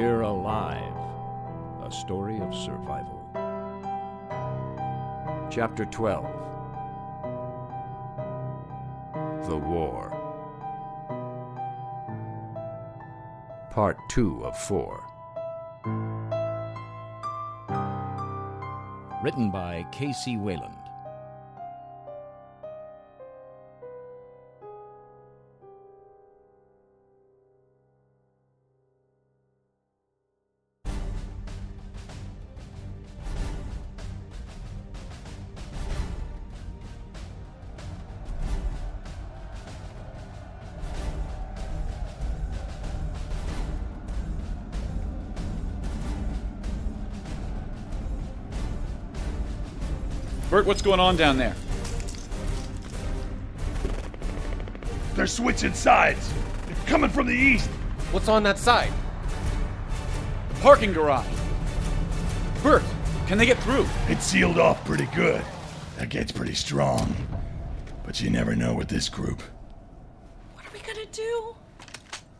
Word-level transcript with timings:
We're 0.00 0.20
Alive, 0.20 0.94
a 1.82 1.90
story 1.90 2.38
of 2.38 2.54
survival. 2.54 3.20
Chapter 5.50 5.86
12 5.86 6.24
The 9.48 9.56
War. 9.56 10.12
Part 13.72 13.98
2 14.10 14.44
of 14.44 14.56
4. 14.56 15.04
Written 19.24 19.50
by 19.50 19.84
K.C. 19.90 20.36
Wayland. 20.36 20.87
Bert, 50.58 50.66
what's 50.66 50.82
going 50.82 50.98
on 50.98 51.16
down 51.16 51.38
there? 51.38 51.54
They're 55.14 55.28
switching 55.28 55.72
sides. 55.72 56.32
They're 56.66 56.74
coming 56.84 57.10
from 57.10 57.28
the 57.28 57.32
east. 57.32 57.70
What's 58.10 58.26
on 58.26 58.42
that 58.42 58.58
side? 58.58 58.92
Parking 60.60 60.92
garage. 60.92 61.24
Bert, 62.64 62.82
can 63.28 63.38
they 63.38 63.46
get 63.46 63.56
through? 63.58 63.86
It's 64.08 64.24
sealed 64.24 64.58
off 64.58 64.84
pretty 64.84 65.06
good. 65.14 65.44
That 65.96 66.08
gate's 66.08 66.32
pretty 66.32 66.54
strong. 66.54 67.14
But 68.04 68.20
you 68.20 68.28
never 68.28 68.56
know 68.56 68.74
with 68.74 68.88
this 68.88 69.08
group. 69.08 69.40
What 70.54 70.66
are 70.66 70.72
we 70.72 70.80
gonna 70.80 71.06
do? 71.12 71.54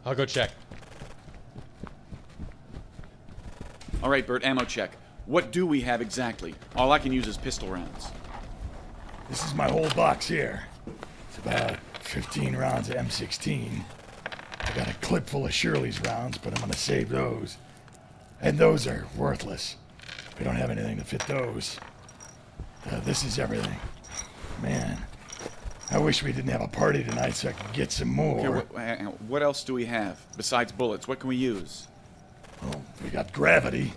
I'll 0.05 0.17
go 0.17 0.27
check. 0.27 0.51
All 4.03 4.11
right, 4.11 4.27
Bert, 4.27 4.43
ammo 4.43 4.65
check. 4.65 4.91
What 5.29 5.53
do 5.53 5.67
we 5.67 5.83
have 5.83 6.01
exactly? 6.01 6.55
All 6.75 6.91
I 6.91 6.99
can 6.99 7.13
use 7.13 7.27
is 7.29 7.37
pistol 7.37 7.69
rounds. 7.69 8.07
This 9.29 9.45
is 9.45 9.53
my 9.53 9.71
whole 9.71 9.91
box 9.91 10.27
here. 10.27 10.63
It's 11.29 11.37
about 11.37 11.77
15 12.01 12.57
rounds 12.57 12.89
of 12.89 12.97
M16. 12.97 13.85
I 14.61 14.71
got 14.73 14.89
a 14.89 14.95
clip 15.03 15.29
full 15.29 15.45
of 15.45 15.53
Shirley's 15.53 16.01
rounds, 16.01 16.39
but 16.39 16.55
I'm 16.55 16.61
gonna 16.63 16.73
save 16.73 17.11
those. 17.11 17.59
And 18.41 18.57
those 18.57 18.87
are 18.87 19.07
worthless. 19.19 19.77
We 20.39 20.47
don't 20.47 20.57
have 20.57 20.71
anything 20.71 20.97
to 20.97 21.05
fit 21.05 21.21
those. 21.27 21.79
Uh, 22.91 23.01
this 23.01 23.23
is 23.23 23.39
everything. 23.39 23.77
Man, 24.63 24.97
I 25.91 25.99
wish 25.99 26.23
we 26.23 26.33
didn't 26.33 26.53
have 26.53 26.63
a 26.63 26.69
party 26.69 27.05
tonight 27.05 27.35
so 27.35 27.51
I 27.51 27.53
could 27.53 27.75
get 27.75 27.93
some 27.93 28.09
more. 28.09 28.39
Okay, 28.39 28.49
what, 28.49 29.21
what 29.25 29.43
else 29.43 29.63
do 29.63 29.75
we 29.75 29.85
have 29.85 30.25
besides 30.39 30.73
bullets? 30.73 31.07
What 31.07 31.19
can 31.19 31.29
we 31.29 31.37
use? 31.37 31.87
Well, 32.63 32.83
we 33.05 33.11
got 33.11 33.31
gravity. 33.35 33.93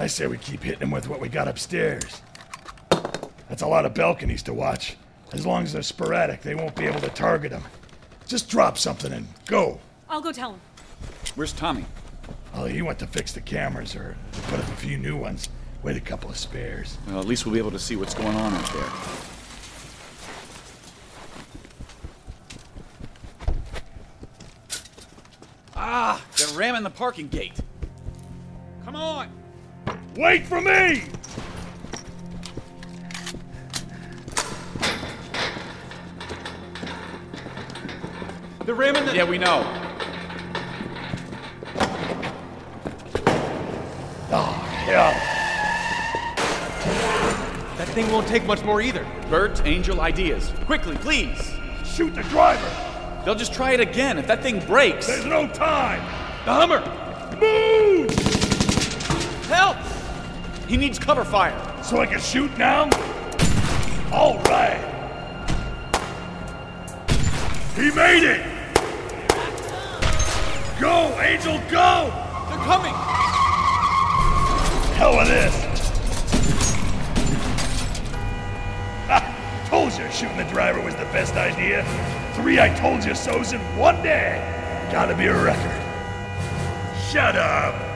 I 0.00 0.06
say 0.06 0.26
we 0.26 0.38
keep 0.38 0.62
hitting 0.62 0.80
them 0.80 0.90
with 0.90 1.08
what 1.08 1.20
we 1.20 1.28
got 1.28 1.46
upstairs. 1.46 2.22
That's 3.50 3.60
a 3.60 3.66
lot 3.66 3.84
of 3.84 3.92
balconies 3.92 4.42
to 4.44 4.54
watch. 4.54 4.96
As 5.32 5.44
long 5.44 5.64
as 5.64 5.74
they're 5.74 5.82
sporadic, 5.82 6.40
they 6.40 6.54
won't 6.54 6.74
be 6.74 6.86
able 6.86 7.00
to 7.00 7.10
target 7.10 7.50
them. 7.50 7.62
Just 8.26 8.48
drop 8.48 8.78
something 8.78 9.12
and 9.12 9.26
go. 9.44 9.78
I'll 10.08 10.22
go 10.22 10.32
tell 10.32 10.54
him. 10.54 10.60
Where's 11.34 11.52
Tommy? 11.52 11.84
Oh, 12.54 12.64
he 12.64 12.80
went 12.80 12.98
to 13.00 13.06
fix 13.06 13.32
the 13.32 13.42
cameras 13.42 13.94
or 13.94 14.16
put 14.44 14.58
up 14.58 14.68
a 14.68 14.76
few 14.76 14.96
new 14.96 15.18
ones. 15.18 15.50
With 15.82 15.98
a 15.98 16.00
couple 16.00 16.30
of 16.30 16.38
spares. 16.38 16.96
Well, 17.06 17.20
at 17.20 17.26
least 17.26 17.44
we'll 17.44 17.52
be 17.52 17.58
able 17.58 17.70
to 17.72 17.78
see 17.78 17.96
what's 17.96 18.14
going 18.14 18.36
on 18.36 18.54
out 18.54 18.72
there. 18.72 18.90
Ah, 25.76 26.24
they're 26.38 26.58
ramming 26.58 26.84
the 26.84 26.90
parking 26.90 27.28
gate. 27.28 27.60
Come 28.86 28.96
on! 28.96 29.39
Wait 30.16 30.46
for 30.46 30.60
me! 30.60 31.04
They're 38.66 38.74
ramming 38.74 39.04
the. 39.04 39.14
Yeah, 39.14 39.24
we 39.24 39.38
know. 39.38 39.64
Ah, 44.32 44.32
oh, 44.32 44.52
hell. 44.84 45.12
That 47.78 47.88
thing 47.88 48.10
won't 48.12 48.28
take 48.28 48.44
much 48.44 48.62
more 48.62 48.80
either. 48.80 49.06
Bert, 49.28 49.64
Angel, 49.64 50.00
ideas. 50.00 50.52
Quickly, 50.66 50.96
please. 50.98 51.52
Shoot 51.84 52.14
the 52.14 52.22
driver! 52.24 52.70
They'll 53.24 53.34
just 53.34 53.52
try 53.52 53.72
it 53.72 53.80
again. 53.80 54.18
If 54.18 54.26
that 54.26 54.42
thing 54.42 54.64
breaks. 54.66 55.06
There's 55.06 55.24
no 55.24 55.48
time! 55.48 56.00
The 56.44 56.52
Hummer! 56.52 56.80
Move! 57.40 57.79
He 60.70 60.76
needs 60.76 61.00
cover 61.00 61.24
fire. 61.24 61.82
So 61.82 62.00
I 62.00 62.06
can 62.06 62.20
shoot 62.20 62.56
now? 62.56 62.88
All 64.12 64.38
right. 64.44 64.78
He 67.74 67.90
made 67.90 68.22
it! 68.22 68.46
Go, 70.80 71.20
Angel, 71.20 71.58
go! 71.68 72.12
They're 72.48 72.58
coming! 72.58 72.94
Hell 74.94 75.16
with 75.16 75.26
this! 75.26 75.54
Ha! 79.08 79.66
Told 79.68 79.92
you 79.94 80.08
shooting 80.12 80.36
the 80.36 80.44
driver 80.44 80.80
was 80.80 80.94
the 80.94 81.06
best 81.06 81.34
idea. 81.34 81.84
Three 82.34 82.60
I 82.60 82.72
told 82.78 83.04
you 83.04 83.16
so's 83.16 83.52
in 83.52 83.60
one 83.76 84.00
day. 84.04 84.38
Gotta 84.92 85.16
be 85.16 85.26
a 85.26 85.34
record. 85.34 85.82
Shut 87.10 87.34
up! 87.34 87.89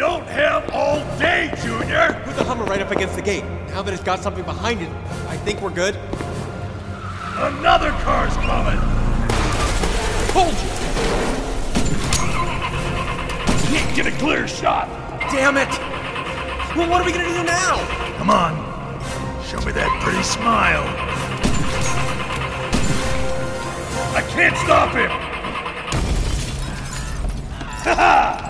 Don't 0.00 0.26
have 0.28 0.70
all 0.70 0.96
day, 1.18 1.52
Junior! 1.62 2.22
Put 2.24 2.34
the 2.34 2.42
Hummer 2.42 2.64
right 2.64 2.80
up 2.80 2.90
against 2.90 3.16
the 3.16 3.20
gate. 3.20 3.44
Now 3.68 3.82
that 3.82 3.92
it's 3.92 4.02
got 4.02 4.20
something 4.20 4.44
behind 4.44 4.80
it, 4.80 4.88
I 5.28 5.36
think 5.36 5.60
we're 5.60 5.68
good. 5.68 5.94
Another 7.36 7.90
car's 8.00 8.34
coming! 8.38 8.78
Hold 10.32 10.54
you! 10.54 10.70
Can't 13.68 13.94
get 13.94 14.06
a 14.06 14.12
clear 14.12 14.48
shot! 14.48 14.88
Damn 15.30 15.58
it! 15.58 15.68
Well, 16.74 16.88
what 16.88 17.02
are 17.02 17.04
we 17.04 17.12
gonna 17.12 17.28
do 17.28 17.44
now? 17.44 17.76
Come 18.16 18.30
on. 18.30 18.56
Show 19.44 19.60
me 19.66 19.72
that 19.72 20.00
pretty 20.02 20.22
smile. 20.22 20.86
I 24.16 24.22
can't 24.30 24.56
stop 24.56 24.94
him! 24.94 25.10
Ha 27.80 27.94
ha! 27.94 28.49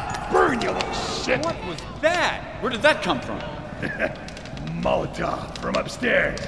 Burn, 1.31 1.39
you 1.39 1.47
little 1.47 1.53
shit! 1.53 1.63
What 1.63 1.67
was 1.67 2.03
that? 2.03 2.63
Where 2.63 2.71
did 2.71 2.83
that 2.83 3.03
come 3.03 3.21
from? 3.21 3.39
Molotov 4.83 5.59
from 5.59 5.77
upstairs. 5.77 6.41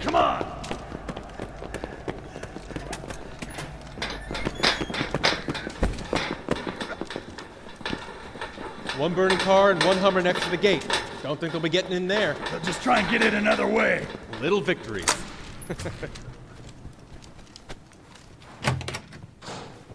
Come 0.00 0.14
on! 0.14 0.42
One 8.96 9.14
burning 9.14 9.38
car 9.38 9.70
and 9.70 9.82
one 9.84 9.96
Hummer 9.96 10.20
next 10.20 10.42
to 10.44 10.50
the 10.50 10.58
gate. 10.58 10.86
Don't 11.22 11.40
think 11.40 11.52
they'll 11.52 11.62
be 11.62 11.70
getting 11.70 11.92
in 11.92 12.06
there. 12.06 12.36
They'll 12.50 12.60
just 12.60 12.82
try 12.82 13.00
and 13.00 13.10
get 13.10 13.22
in 13.22 13.34
another 13.34 13.66
way. 13.66 14.06
Little 14.40 14.60
victories. 14.60 15.08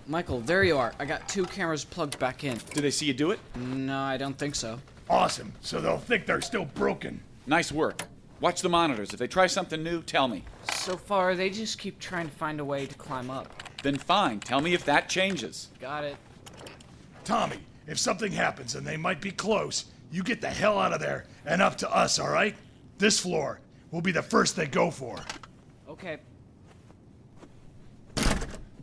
Michael, 0.07 0.39
there 0.41 0.63
you 0.63 0.77
are. 0.77 0.93
I 0.99 1.05
got 1.05 1.27
two 1.27 1.45
cameras 1.45 1.83
plugged 1.83 2.19
back 2.19 2.43
in. 2.43 2.59
Did 2.73 2.83
they 2.83 2.91
see 2.91 3.07
you 3.07 3.13
do 3.13 3.31
it? 3.31 3.39
No, 3.55 3.99
I 3.99 4.17
don't 4.17 4.37
think 4.37 4.53
so. 4.53 4.79
Awesome. 5.09 5.51
So 5.61 5.81
they'll 5.81 5.97
think 5.97 6.27
they're 6.27 6.41
still 6.41 6.65
broken. 6.65 7.21
Nice 7.47 7.71
work. 7.71 8.03
Watch 8.39 8.61
the 8.61 8.69
monitors. 8.69 9.13
If 9.13 9.19
they 9.19 9.27
try 9.27 9.47
something 9.47 9.81
new, 9.81 10.03
tell 10.03 10.27
me. 10.27 10.43
So 10.73 10.95
far, 10.95 11.33
they 11.35 11.49
just 11.49 11.79
keep 11.79 11.99
trying 11.99 12.27
to 12.27 12.35
find 12.35 12.59
a 12.59 12.65
way 12.65 12.85
to 12.85 12.95
climb 12.95 13.31
up. 13.31 13.47
Then 13.81 13.97
fine. 13.97 14.39
Tell 14.39 14.61
me 14.61 14.73
if 14.73 14.85
that 14.85 15.09
changes. 15.09 15.69
Got 15.79 16.03
it. 16.03 16.17
Tommy, 17.23 17.57
if 17.87 17.97
something 17.97 18.31
happens 18.31 18.75
and 18.75 18.85
they 18.85 18.97
might 18.97 19.21
be 19.21 19.31
close, 19.31 19.85
you 20.11 20.21
get 20.21 20.41
the 20.41 20.49
hell 20.49 20.77
out 20.77 20.93
of 20.93 20.99
there 20.99 21.25
and 21.45 21.61
up 21.61 21.77
to 21.77 21.95
us, 21.95 22.19
all 22.19 22.29
right? 22.29 22.55
This 22.99 23.19
floor 23.19 23.59
will 23.89 24.01
be 24.01 24.11
the 24.11 24.21
first 24.21 24.55
they 24.55 24.67
go 24.67 24.91
for. 24.91 25.17
Okay. 25.89 26.17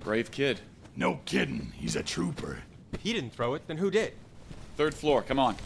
Brave 0.00 0.30
kid. 0.32 0.60
No 0.96 1.20
kidding. 1.24 1.72
He's 1.76 1.96
a 1.96 2.02
trooper. 2.02 2.62
If 2.92 3.00
he 3.00 3.12
didn't 3.12 3.32
throw 3.32 3.54
it, 3.54 3.66
then 3.66 3.78
who 3.78 3.90
did? 3.90 4.12
Third 4.76 4.94
floor. 4.94 5.22
Come 5.22 5.38
on. 5.38 5.56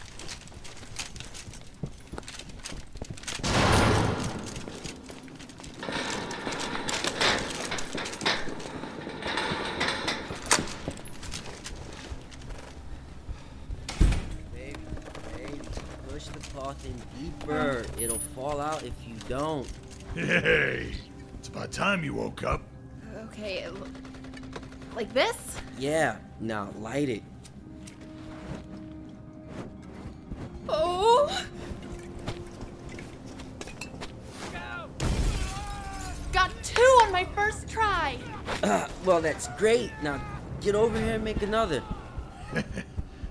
Baby, 14.53 14.75
baby, 15.35 15.59
push 16.09 16.25
the 16.25 16.39
cloth 16.39 16.83
in 16.85 16.95
deeper. 17.23 17.85
It'll 17.99 18.19
fall 18.35 18.59
out 18.59 18.83
if 18.83 18.93
you 19.07 19.15
don't. 19.29 19.67
Hey, 20.13 20.93
it's 21.37 21.47
about 21.47 21.71
time 21.71 22.03
you 22.03 22.13
woke 22.13 22.43
up. 22.43 22.61
Okay, 23.25 23.59
it 23.63 23.73
lo- 23.73 23.87
like 24.97 25.13
this? 25.13 25.61
Yeah, 25.77 26.17
now 26.39 26.69
light 26.79 27.07
it. 27.07 27.23
Oh! 30.67 31.45
Got 36.33 36.51
two 36.63 36.81
on 37.03 37.11
my 37.11 37.25
first 37.35 37.69
try. 37.69 38.17
Uh, 38.63 38.87
well, 39.05 39.21
that's 39.21 39.47
great. 39.49 39.91
Now 40.01 40.19
get 40.61 40.73
over 40.73 40.99
here 40.99 41.13
and 41.13 41.23
make 41.23 41.43
another. 41.43 41.83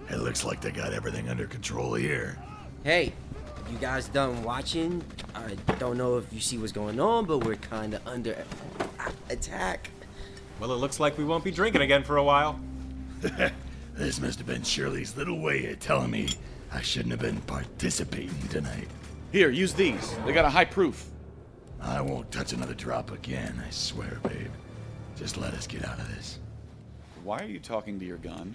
It 0.09 0.21
looks 0.21 0.45
like 0.45 0.61
they 0.61 0.71
got 0.71 0.93
everything 0.93 1.29
under 1.29 1.49
control 1.49 1.95
here. 1.95 2.39
Hey, 2.85 3.13
you 3.69 3.77
guys 3.79 4.07
done 4.07 4.45
watching? 4.45 5.03
I 5.35 5.57
don't 5.81 5.99
know 5.99 6.17
if 6.17 6.33
you 6.33 6.39
see 6.39 6.59
what's 6.59 6.71
going 6.71 7.01
on, 7.01 7.25
but 7.25 7.45
we're 7.45 7.57
kind 7.57 7.93
of 7.93 8.07
under 8.07 8.37
attack. 9.29 9.91
Well, 10.59 10.73
it 10.73 10.77
looks 10.77 10.99
like 10.99 11.19
we 11.19 11.25
won't 11.25 11.45
be 11.45 11.51
drinking 11.51 11.83
again 11.83 12.03
for 12.03 12.17
a 12.17 12.25
while. 12.25 12.59
This 13.97 14.21
must 14.21 14.37
have 14.37 14.47
been 14.47 14.63
Shirley's 14.63 15.17
little 15.17 15.41
way 15.41 15.73
of 15.73 15.81
telling 15.81 16.11
me 16.11 16.29
I 16.71 16.83
shouldn't 16.83 17.13
have 17.13 17.21
been 17.21 17.41
participating 17.41 18.47
tonight. 18.49 18.89
Here, 19.33 19.49
use 19.49 19.73
these. 19.73 20.15
They 20.27 20.35
got 20.35 20.45
a 20.45 20.51
high 20.51 20.67
proof. 20.67 21.07
I 21.81 22.03
won't 22.03 22.31
touch 22.31 22.53
another 22.53 22.75
drop 22.75 23.11
again, 23.11 23.59
I 23.67 23.71
swear, 23.71 24.19
babe. 24.23 24.51
Just 25.17 25.39
let 25.39 25.55
us 25.55 25.67
get 25.67 25.83
out 25.83 25.99
of 25.99 26.15
this. 26.15 26.41
Why 27.25 27.39
are 27.39 27.47
you 27.47 27.59
talking 27.59 27.99
to 27.99 28.05
your 28.05 28.19
gun? 28.19 28.55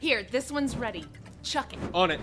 Here, 0.00 0.22
this 0.22 0.52
one's 0.52 0.76
ready. 0.76 1.06
Chuck 1.42 1.72
it. 1.72 1.78
On 1.94 2.10
it. 2.10 2.20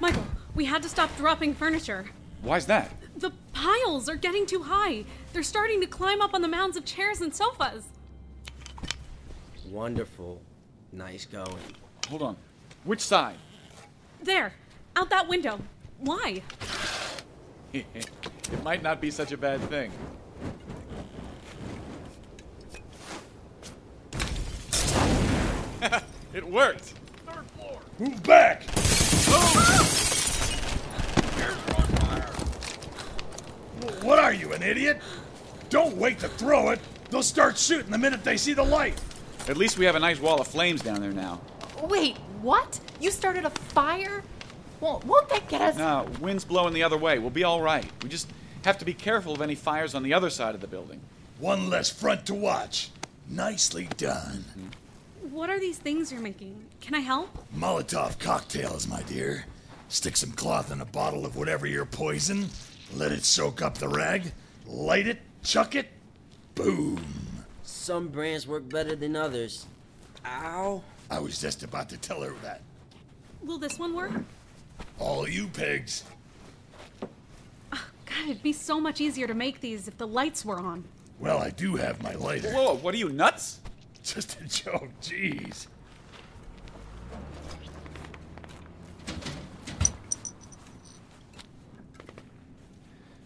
Michael, 0.00 0.24
we 0.54 0.64
had 0.64 0.82
to 0.82 0.88
stop 0.88 1.14
dropping 1.16 1.54
furniture. 1.54 2.06
Why's 2.42 2.66
that? 2.66 2.90
The 3.16 3.32
piles 3.52 4.08
are 4.08 4.16
getting 4.16 4.46
too 4.46 4.62
high. 4.62 5.04
They're 5.32 5.42
starting 5.42 5.80
to 5.80 5.86
climb 5.86 6.20
up 6.20 6.34
on 6.34 6.42
the 6.42 6.48
mounds 6.48 6.76
of 6.76 6.84
chairs 6.84 7.20
and 7.20 7.34
sofas. 7.34 7.86
Wonderful. 9.68 10.40
Nice 10.92 11.26
going. 11.26 11.58
Hold 12.08 12.22
on. 12.22 12.36
Which 12.84 13.00
side? 13.00 13.36
There, 14.22 14.52
out 14.94 15.10
that 15.10 15.28
window. 15.28 15.60
Why? 15.98 16.42
it 17.72 18.62
might 18.62 18.82
not 18.82 19.00
be 19.00 19.10
such 19.10 19.32
a 19.32 19.36
bad 19.36 19.60
thing. 19.62 19.90
it 26.34 26.44
worked. 26.46 26.94
Third 27.26 27.50
floor! 27.56 27.80
Move 27.98 28.22
back! 28.22 28.62
What 34.04 34.18
are 34.18 34.34
you, 34.34 34.52
an 34.52 34.62
idiot? 34.62 35.00
Don't 35.70 35.96
wait 35.96 36.18
to 36.18 36.28
throw 36.28 36.68
it. 36.68 36.80
They'll 37.08 37.22
start 37.22 37.56
shooting 37.56 37.90
the 37.90 37.96
minute 37.96 38.22
they 38.22 38.36
see 38.36 38.52
the 38.52 38.62
light. 38.62 39.00
At 39.48 39.56
least 39.56 39.78
we 39.78 39.86
have 39.86 39.94
a 39.94 39.98
nice 39.98 40.20
wall 40.20 40.42
of 40.42 40.46
flames 40.46 40.82
down 40.82 41.00
there 41.00 41.10
now. 41.10 41.40
Wait, 41.82 42.18
what? 42.42 42.78
You 43.00 43.10
started 43.10 43.46
a 43.46 43.50
fire? 43.50 44.22
Won't, 44.80 45.06
won't 45.06 45.30
that 45.30 45.48
get 45.48 45.62
us? 45.62 45.78
No, 45.78 46.06
wind's 46.20 46.44
blowing 46.44 46.74
the 46.74 46.82
other 46.82 46.98
way. 46.98 47.18
We'll 47.18 47.30
be 47.30 47.44
all 47.44 47.62
right. 47.62 47.86
We 48.02 48.10
just 48.10 48.30
have 48.66 48.76
to 48.76 48.84
be 48.84 48.92
careful 48.92 49.32
of 49.32 49.40
any 49.40 49.54
fires 49.54 49.94
on 49.94 50.02
the 50.02 50.12
other 50.12 50.28
side 50.28 50.54
of 50.54 50.60
the 50.60 50.66
building. 50.66 51.00
One 51.38 51.70
less 51.70 51.88
front 51.88 52.26
to 52.26 52.34
watch. 52.34 52.90
Nicely 53.26 53.88
done. 53.96 54.44
What 55.22 55.48
are 55.48 55.58
these 55.58 55.78
things 55.78 56.12
you're 56.12 56.20
making? 56.20 56.62
Can 56.82 56.94
I 56.94 57.00
help? 57.00 57.30
Molotov 57.56 58.18
cocktails, 58.18 58.86
my 58.86 59.02
dear. 59.04 59.46
Stick 59.88 60.18
some 60.18 60.32
cloth 60.32 60.70
in 60.70 60.82
a 60.82 60.84
bottle 60.84 61.24
of 61.24 61.36
whatever 61.36 61.66
your 61.66 61.86
poison, 61.86 62.50
let 62.96 63.12
it 63.12 63.24
soak 63.24 63.62
up 63.62 63.78
the 63.78 63.88
rag, 63.88 64.32
light 64.66 65.06
it, 65.06 65.18
chuck 65.42 65.74
it, 65.74 65.88
boom. 66.54 67.04
Some 67.62 68.08
brands 68.08 68.46
work 68.46 68.68
better 68.68 68.94
than 68.94 69.16
others. 69.16 69.66
Ow. 70.24 70.82
I 71.10 71.18
was 71.18 71.40
just 71.40 71.62
about 71.62 71.88
to 71.90 71.96
tell 71.96 72.22
her 72.22 72.34
that. 72.42 72.62
Will 73.42 73.58
this 73.58 73.78
one 73.78 73.94
work? 73.94 74.12
All 74.98 75.28
you 75.28 75.48
pigs. 75.48 76.04
Oh, 77.72 77.86
God, 78.06 78.30
it'd 78.30 78.42
be 78.42 78.52
so 78.52 78.80
much 78.80 79.00
easier 79.00 79.26
to 79.26 79.34
make 79.34 79.60
these 79.60 79.86
if 79.86 79.98
the 79.98 80.06
lights 80.06 80.44
were 80.44 80.58
on. 80.58 80.84
Well, 81.18 81.38
I 81.38 81.50
do 81.50 81.76
have 81.76 82.02
my 82.02 82.14
lighter. 82.14 82.52
Whoa, 82.52 82.76
what 82.76 82.94
are 82.94 82.98
you, 82.98 83.10
nuts? 83.10 83.60
Just 84.02 84.40
a 84.40 84.48
joke, 84.48 84.88
jeez. 85.00 85.66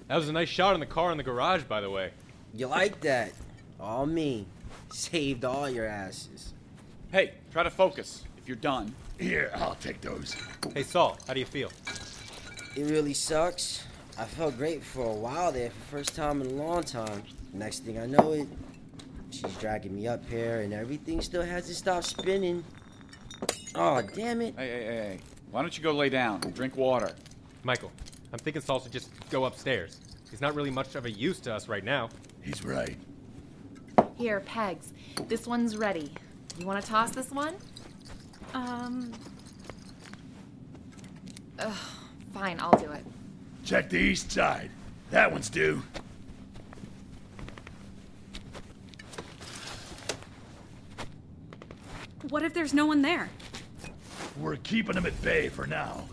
That 0.09 0.17
was 0.17 0.29
a 0.29 0.33
nice 0.33 0.49
shot 0.49 0.73
in 0.75 0.81
the 0.81 0.87
car 0.87 1.13
in 1.13 1.19
the 1.19 1.23
garage, 1.23 1.65
by 1.65 1.83
the 1.83 1.91
way. 1.91 2.11
You 2.55 2.67
like 2.67 3.01
that? 3.03 3.33
All 3.79 4.07
me. 4.07 4.47
Saved 4.91 5.45
all 5.45 5.69
your 5.69 5.87
asses. 5.87 6.55
Hey, 7.13 7.35
try 7.53 7.63
to 7.63 7.71
focus 7.71 8.25
if 8.39 8.49
you're 8.49 8.57
done. 8.57 8.95
Here, 9.19 9.51
I'll 9.55 9.75
take 9.75 10.01
those. 10.01 10.35
Hey, 10.73 10.83
Saul, 10.83 11.19
how 11.27 11.35
do 11.35 11.41
you 11.41 11.47
feel? 11.47 11.71
It 12.75 12.85
really 12.85 13.13
sucks. 13.13 13.85
I 14.19 14.25
felt 14.25 14.57
great 14.57 14.83
for 14.83 15.05
a 15.05 15.15
while 15.15 15.53
there 15.53 15.71
for 15.71 15.99
first 15.99 16.17
time 16.17 16.41
in 16.41 16.47
a 16.49 16.55
long 16.55 16.85
time. 16.85 17.23
Next 17.53 17.81
thing 17.81 17.99
I 17.99 18.07
know 18.07 18.33
it, 18.33 18.49
she's 19.31 19.55
dragging 19.57 19.95
me 19.95 20.09
up 20.09 20.27
here 20.29 20.61
and 20.61 20.73
everything 20.73 21.21
still 21.21 21.43
hasn't 21.43 21.77
stopped 21.77 22.07
spinning. 22.07 22.65
Oh, 23.75 24.01
damn 24.15 24.41
it. 24.41 24.55
Hey, 24.57 24.69
hey, 24.69 24.85
hey, 24.85 24.97
hey. 24.97 25.21
Why 25.51 25.61
don't 25.61 25.77
you 25.77 25.85
go 25.85 25.93
lay 25.93 26.09
down 26.09 26.41
and 26.45 26.55
drink 26.55 26.77
water? 26.77 27.13
Michael, 27.63 27.93
I'm 28.33 28.39
thinking 28.39 28.63
Saul 28.63 28.81
should 28.81 28.93
just 28.93 29.11
go 29.31 29.45
upstairs. 29.45 30.01
He's 30.31 30.41
not 30.41 30.55
really 30.55 30.71
much 30.71 30.95
of 30.95 31.07
a 31.07 31.11
use 31.11 31.41
to 31.41 31.55
us 31.55 31.69
right 31.69 31.85
now. 31.85 32.11
He's 32.43 32.65
right. 32.65 32.97
Here, 34.17 34.41
pegs. 34.41 34.93
This 35.29 35.47
one's 35.47 35.77
ready. 35.77 36.13
You 36.59 36.67
want 36.67 36.83
to 36.83 36.91
toss 36.91 37.11
this 37.11 37.31
one? 37.31 37.55
Um, 38.53 39.13
Ugh, 41.59 41.73
fine, 42.33 42.59
I'll 42.61 42.79
do 42.79 42.91
it. 42.91 43.05
Check 43.65 43.91
the 43.91 43.99
east 43.99 44.31
side. 44.31 44.71
That 45.11 45.31
one's 45.31 45.49
due. 45.49 45.83
what 52.31 52.43
if 52.43 52.53
there's 52.53 52.75
no 52.75 52.87
one 52.87 53.03
there? 53.03 53.29
We're 54.39 54.57
keeping 54.57 54.95
them 54.95 55.07
at 55.07 55.21
bay 55.23 55.49
for 55.49 55.67
now. 55.67 56.05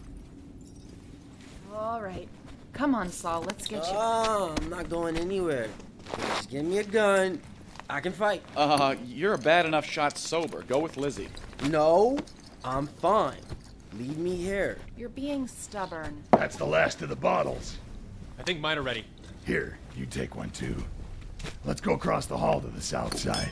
All 1.76 2.02
right. 2.02 2.28
Come 2.74 2.96
on, 2.96 3.10
Saul, 3.10 3.42
let's 3.42 3.68
get 3.68 3.84
you. 3.86 3.94
Oh, 3.94 4.56
I'm 4.58 4.70
not 4.70 4.90
going 4.90 5.18
anywhere. 5.18 5.70
Just 6.18 6.50
give 6.50 6.66
me 6.66 6.80
a 6.80 6.84
gun. 6.84 7.40
I 7.90 8.00
can 8.00 8.12
fight. 8.12 8.44
Uh, 8.56 8.96
you're 9.06 9.34
a 9.34 9.38
bad 9.38 9.66
enough 9.66 9.86
shot 9.86 10.18
sober. 10.18 10.64
Go 10.64 10.80
with 10.80 10.98
Lizzie. 10.98 11.30
No, 11.70 12.18
I'm 12.64 12.88
fine. 12.88 13.42
Leave 13.94 14.18
me 14.18 14.36
here. 14.36 14.78
You're 14.98 15.10
being 15.10 15.48
stubborn. 15.48 16.24
That's 16.32 16.56
the 16.56 16.66
last 16.66 17.02
of 17.02 17.10
the 17.10 17.16
bottles. 17.16 17.78
I 18.40 18.44
think 18.44 18.60
mine 18.60 18.78
are 18.78 18.82
ready. 18.82 19.06
Here, 19.46 19.78
you 19.96 20.06
take 20.06 20.36
one 20.36 20.50
too. 20.50 20.76
Let's 21.64 21.82
go 21.82 21.94
across 21.94 22.26
the 22.26 22.38
hall 22.38 22.60
to 22.60 22.68
the 22.68 22.82
south 22.82 23.18
side. 23.18 23.52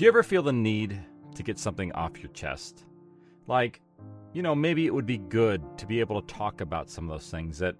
Do 0.00 0.06
you 0.06 0.10
ever 0.10 0.22
feel 0.22 0.42
the 0.42 0.50
need 0.50 0.98
to 1.34 1.42
get 1.42 1.58
something 1.58 1.92
off 1.92 2.22
your 2.22 2.32
chest? 2.32 2.86
Like, 3.46 3.82
you 4.32 4.40
know, 4.40 4.54
maybe 4.54 4.86
it 4.86 4.94
would 4.94 5.04
be 5.04 5.18
good 5.18 5.60
to 5.76 5.84
be 5.84 6.00
able 6.00 6.22
to 6.22 6.34
talk 6.34 6.62
about 6.62 6.88
some 6.88 7.04
of 7.04 7.10
those 7.10 7.30
things 7.30 7.58
that, 7.58 7.76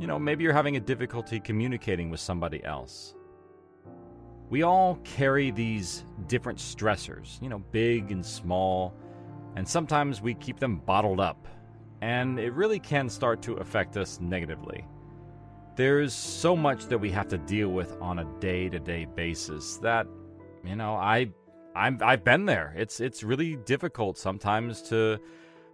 you 0.00 0.08
know, 0.08 0.18
maybe 0.18 0.42
you're 0.42 0.52
having 0.52 0.74
a 0.74 0.80
difficulty 0.80 1.38
communicating 1.38 2.10
with 2.10 2.18
somebody 2.18 2.64
else. 2.64 3.14
We 4.50 4.64
all 4.64 4.98
carry 5.04 5.52
these 5.52 6.04
different 6.26 6.58
stressors, 6.58 7.40
you 7.40 7.48
know, 7.48 7.60
big 7.60 8.10
and 8.10 8.26
small, 8.26 8.92
and 9.54 9.68
sometimes 9.68 10.20
we 10.20 10.34
keep 10.34 10.58
them 10.58 10.78
bottled 10.78 11.20
up, 11.20 11.46
and 12.00 12.40
it 12.40 12.52
really 12.52 12.80
can 12.80 13.08
start 13.08 13.42
to 13.42 13.52
affect 13.58 13.96
us 13.96 14.18
negatively. 14.20 14.84
There's 15.76 16.14
so 16.14 16.56
much 16.56 16.86
that 16.86 16.98
we 16.98 17.12
have 17.12 17.28
to 17.28 17.38
deal 17.38 17.68
with 17.68 17.96
on 18.00 18.18
a 18.18 18.40
day-to-day 18.40 19.06
basis 19.14 19.76
that 19.76 20.08
you 20.64 20.76
know, 20.76 20.94
I 20.94 21.28
I'm 21.74 21.98
I've 22.02 22.24
been 22.24 22.46
there. 22.46 22.74
It's 22.76 23.00
it's 23.00 23.22
really 23.22 23.56
difficult 23.56 24.16
sometimes 24.18 24.82
to 24.82 25.18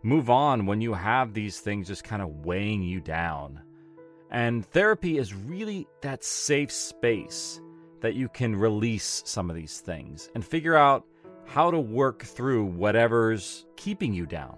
move 0.02 0.30
on 0.30 0.66
when 0.66 0.80
you 0.80 0.94
have 0.94 1.34
these 1.34 1.60
things 1.60 1.88
just 1.88 2.04
kind 2.04 2.22
of 2.22 2.44
weighing 2.44 2.82
you 2.82 3.00
down. 3.00 3.60
And 4.30 4.64
therapy 4.64 5.18
is 5.18 5.34
really 5.34 5.86
that 6.02 6.24
safe 6.24 6.70
space 6.70 7.60
that 8.00 8.14
you 8.14 8.28
can 8.28 8.56
release 8.56 9.22
some 9.26 9.50
of 9.50 9.56
these 9.56 9.80
things 9.80 10.30
and 10.34 10.44
figure 10.44 10.76
out 10.76 11.04
how 11.44 11.70
to 11.70 11.78
work 11.78 12.22
through 12.22 12.64
whatever's 12.64 13.66
keeping 13.76 14.14
you 14.14 14.24
down. 14.24 14.56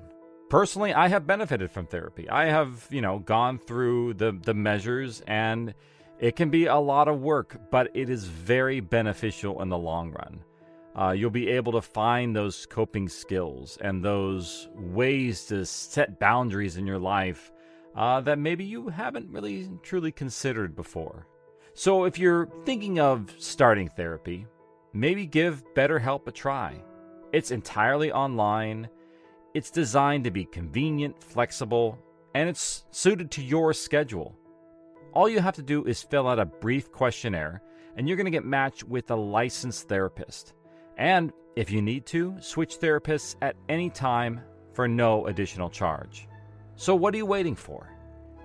Personally, 0.51 0.93
I 0.93 1.09
have 1.09 1.27
benefited 1.27 1.71
from 1.71 1.87
therapy. 1.87 2.29
I 2.29 2.45
have, 2.47 2.87
you 2.91 3.01
know, 3.01 3.19
gone 3.19 3.59
through 3.59 4.15
the 4.15 4.33
the 4.33 4.55
measures 4.55 5.23
and 5.27 5.75
it 6.21 6.37
can 6.37 6.51
be 6.51 6.67
a 6.67 6.77
lot 6.77 7.09
of 7.09 7.21
work, 7.21 7.61
but 7.71 7.91
it 7.95 8.09
is 8.09 8.27
very 8.27 8.79
beneficial 8.79 9.61
in 9.61 9.71
the 9.71 9.79
long 9.79 10.13
run. 10.13 10.41
Uh, 10.95 11.11
you'll 11.11 11.31
be 11.31 11.49
able 11.49 11.73
to 11.73 11.81
find 11.81 12.37
those 12.37 12.67
coping 12.67 13.09
skills 13.09 13.79
and 13.81 14.05
those 14.05 14.69
ways 14.75 15.47
to 15.47 15.65
set 15.65 16.21
boundaries 16.21 16.77
in 16.77 16.87
your 16.87 16.99
life 16.99 17.51
uh, 17.97 18.21
that 18.21 18.39
maybe 18.39 18.65
you 18.65 18.89
haven't 18.89 19.31
really 19.31 19.71
truly 19.83 20.13
considered 20.13 20.77
before. 20.77 21.27
So, 21.75 22.05
if 22.05 22.19
you're 22.19 22.49
thinking 22.65 23.01
of 23.01 23.35
starting 23.39 23.89
therapy, 23.89 24.47
maybe 24.93 25.27
give 25.27 25.65
BetterHelp 25.75 26.27
a 26.27 26.33
try. 26.33 26.83
It's 27.33 27.51
entirely 27.51 28.13
online, 28.13 28.91
it's 29.55 29.71
designed 29.71 30.25
to 30.25 30.31
be 30.31 30.45
convenient, 30.45 31.23
flexible, 31.23 31.99
and 32.35 32.49
it's 32.49 32.85
suited 32.91 33.31
to 33.33 33.43
your 33.43 33.73
schedule. 33.73 34.37
All 35.15 35.29
you 35.29 35.41
have 35.41 35.55
to 35.57 35.63
do 35.63 35.85
is 35.85 36.03
fill 36.03 36.29
out 36.29 36.39
a 36.39 36.45
brief 36.47 36.93
questionnaire, 36.93 37.63
and 37.97 38.07
you're 38.07 38.17
going 38.17 38.27
to 38.27 38.31
get 38.31 38.45
matched 38.45 38.85
with 38.85 39.11
a 39.11 39.17
licensed 39.17 39.89
therapist. 39.89 40.55
And 41.03 41.33
if 41.57 41.69
you 41.69 41.83
need 41.83 42.07
to, 42.07 42.37
switch 42.39 42.79
therapists 42.79 43.35
at 43.43 43.57
any 43.69 43.91
time 43.91 44.41
for 44.73 44.87
no 44.87 45.27
additional 45.27 45.69
charge. 45.69 46.29
So 46.77 46.95
what 46.95 47.13
are 47.13 47.17
you 47.17 47.27
waiting 47.27 47.57
for? 47.57 47.91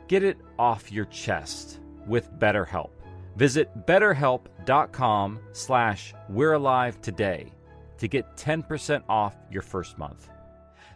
Get 0.08 0.24
it 0.24 0.40
off 0.58 0.92
your 0.92 1.06
chest 1.06 1.80
with 2.08 2.32
BetterHelp. 2.40 2.90
Visit 3.36 3.86
betterhelp.com 3.86 5.40
slash 5.52 6.16
we're 6.30 6.54
alive 6.54 7.00
today 7.00 7.54
to 8.00 8.08
get 8.08 8.36
10% 8.38 9.04
off 9.08 9.36
your 9.52 9.62
first 9.62 10.00
month. 10.00 10.28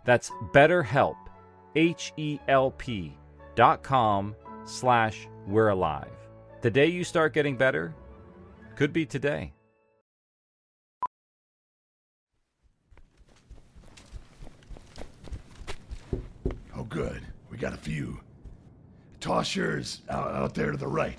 That's 0.04 0.32
betterhelp, 0.56 1.18
H-E-L-P 1.76 3.18
dot 3.54 3.84
com 3.84 4.36
slash 4.66 5.28
we're 5.46 5.70
alive. 5.70 6.10
The 6.62 6.72
day 6.72 6.88
you 6.88 7.04
start 7.04 7.36
getting 7.36 7.56
better 7.56 7.94
could 8.76 8.94
be 8.94 9.06
today. 9.06 9.54
Oh, 16.76 16.81
good. 16.92 17.26
We 17.50 17.58
got 17.58 17.74
a 17.74 17.78
few. 17.78 18.20
Toss 19.20 19.56
yours 19.56 20.02
out, 20.10 20.32
out 20.34 20.54
there 20.54 20.72
to 20.72 20.78
the 20.78 20.88
right. 20.88 21.18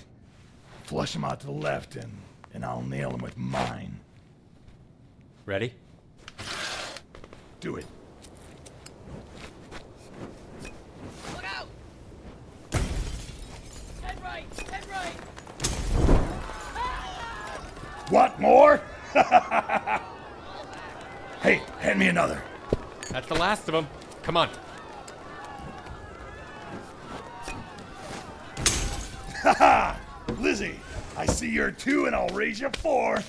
Flush 0.84 1.14
them 1.14 1.24
out 1.24 1.40
to 1.40 1.46
the 1.46 1.52
left, 1.52 1.96
and, 1.96 2.12
and 2.54 2.64
I'll 2.64 2.82
nail 2.82 3.10
them 3.10 3.22
with 3.22 3.36
mine. 3.36 3.98
Ready? 5.46 5.72
Do 7.60 7.76
it. 7.76 7.86
Look 11.32 11.44
out! 11.44 11.66
Head 14.02 14.22
right! 14.22 14.60
Head 14.70 14.86
right! 14.90 15.14
What 18.10 18.38
more? 18.40 18.82
hey, 21.40 21.62
hand 21.80 21.98
me 21.98 22.08
another. 22.08 22.42
That's 23.10 23.28
the 23.28 23.36
last 23.36 23.68
of 23.68 23.74
them. 23.74 23.86
Come 24.22 24.36
on. 24.36 24.50
Haha! 29.52 29.96
Lizzie, 30.40 30.80
I 31.16 31.26
see 31.26 31.48
you're 31.48 31.70
two 31.70 32.06
and 32.06 32.16
I'll 32.16 32.28
raise 32.28 32.58
you 32.60 32.70
four. 32.78 33.22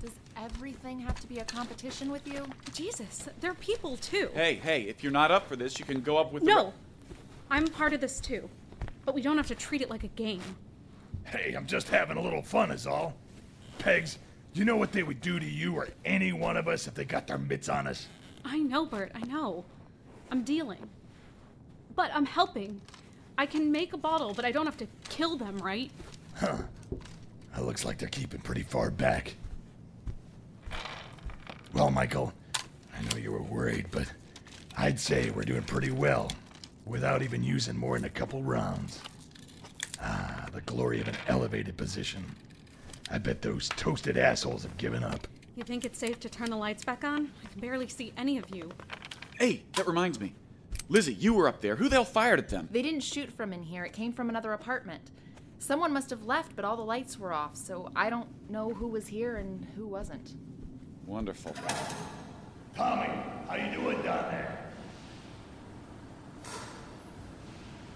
Does 0.00 0.12
everything 0.36 1.00
have 1.00 1.18
to 1.20 1.26
be 1.26 1.38
a 1.38 1.44
competition 1.44 2.12
with 2.12 2.28
you? 2.28 2.46
Jesus, 2.72 3.28
they're 3.40 3.54
people 3.54 3.96
too. 3.96 4.30
Hey, 4.34 4.54
hey, 4.54 4.82
if 4.82 5.02
you're 5.02 5.12
not 5.12 5.32
up 5.32 5.48
for 5.48 5.56
this, 5.56 5.80
you 5.80 5.84
can 5.84 6.00
go 6.00 6.16
up 6.16 6.32
with 6.32 6.44
the. 6.44 6.50
No, 6.50 6.72
I'm 7.50 7.66
part 7.66 7.92
of 7.92 8.00
this 8.00 8.20
too. 8.20 8.48
But 9.04 9.16
we 9.16 9.22
don't 9.22 9.36
have 9.36 9.48
to 9.48 9.56
treat 9.56 9.82
it 9.82 9.90
like 9.90 10.04
a 10.04 10.08
game. 10.08 10.42
Hey, 11.24 11.54
I'm 11.54 11.66
just 11.66 11.88
having 11.88 12.16
a 12.16 12.22
little 12.22 12.42
fun, 12.42 12.70
is 12.70 12.86
all. 12.86 13.14
Pegs, 13.78 14.18
do 14.52 14.60
you 14.60 14.64
know 14.64 14.76
what 14.76 14.92
they 14.92 15.02
would 15.02 15.20
do 15.20 15.40
to 15.40 15.46
you 15.46 15.74
or 15.74 15.88
any 16.04 16.32
one 16.32 16.56
of 16.56 16.68
us 16.68 16.86
if 16.86 16.94
they 16.94 17.04
got 17.04 17.26
their 17.26 17.38
mitts 17.38 17.68
on 17.68 17.88
us? 17.88 18.06
I 18.44 18.58
know, 18.58 18.86
Bert, 18.86 19.10
I 19.14 19.22
know. 19.22 19.64
I'm 20.30 20.44
dealing. 20.44 20.88
But 21.96 22.12
I'm 22.14 22.26
helping. 22.26 22.80
I 23.36 23.46
can 23.46 23.70
make 23.72 23.92
a 23.92 23.96
bottle, 23.98 24.32
but 24.34 24.44
I 24.44 24.52
don't 24.52 24.66
have 24.66 24.76
to 24.78 24.86
kill 25.08 25.36
them, 25.36 25.58
right? 25.58 25.90
Huh. 26.36 26.58
That 27.54 27.64
looks 27.64 27.84
like 27.84 27.98
they're 27.98 28.08
keeping 28.08 28.40
pretty 28.40 28.62
far 28.62 28.90
back. 28.90 29.34
Well, 31.72 31.90
Michael, 31.90 32.32
I 32.96 33.02
know 33.02 33.16
you 33.16 33.32
were 33.32 33.42
worried, 33.42 33.86
but 33.90 34.10
I'd 34.76 34.98
say 34.98 35.30
we're 35.30 35.42
doing 35.42 35.62
pretty 35.62 35.90
well 35.90 36.30
without 36.84 37.22
even 37.22 37.42
using 37.42 37.76
more 37.76 37.96
than 37.96 38.04
a 38.04 38.10
couple 38.10 38.42
rounds. 38.42 39.00
Ah, 40.00 40.46
the 40.52 40.60
glory 40.62 41.00
of 41.00 41.08
an 41.08 41.16
elevated 41.28 41.76
position. 41.76 42.24
I 43.10 43.18
bet 43.18 43.42
those 43.42 43.68
toasted 43.70 44.16
assholes 44.16 44.62
have 44.62 44.76
given 44.76 45.02
up. 45.02 45.26
You 45.56 45.62
think 45.62 45.84
it's 45.84 45.98
safe 45.98 46.18
to 46.20 46.28
turn 46.28 46.50
the 46.50 46.56
lights 46.56 46.84
back 46.84 47.04
on? 47.04 47.30
I 47.44 47.48
can 47.48 47.60
barely 47.60 47.88
see 47.88 48.12
any 48.16 48.38
of 48.38 48.44
you. 48.54 48.70
Hey, 49.38 49.62
that 49.74 49.86
reminds 49.86 50.20
me. 50.20 50.34
Lizzie, 50.88 51.14
you 51.14 51.34
were 51.34 51.48
up 51.48 51.60
there. 51.60 51.76
Who 51.76 51.88
the 51.88 51.96
hell 51.96 52.04
fired 52.04 52.38
at 52.38 52.48
them? 52.50 52.68
They 52.70 52.82
didn't 52.82 53.00
shoot 53.00 53.32
from 53.32 53.52
in 53.52 53.62
here. 53.62 53.84
It 53.84 53.92
came 53.92 54.12
from 54.12 54.28
another 54.28 54.52
apartment. 54.52 55.10
Someone 55.58 55.92
must 55.92 56.10
have 56.10 56.24
left, 56.24 56.54
but 56.54 56.64
all 56.64 56.76
the 56.76 56.82
lights 56.82 57.18
were 57.18 57.32
off, 57.32 57.56
so 57.56 57.90
I 57.96 58.10
don't 58.10 58.28
know 58.50 58.68
who 58.74 58.86
was 58.86 59.06
here 59.06 59.36
and 59.36 59.66
who 59.76 59.86
wasn't. 59.86 60.34
Wonderful. 61.06 61.54
Tommy, 62.76 63.08
how 63.48 63.54
you 63.54 63.74
doing 63.74 64.02
down 64.02 64.30
there? 64.30 64.58